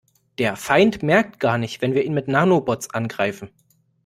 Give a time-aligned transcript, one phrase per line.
[0.39, 3.51] Der Feind merkt gar nicht, wenn wir ihn mit Nanobots angreifen.